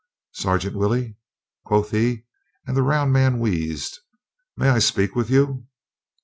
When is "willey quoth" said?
0.75-1.91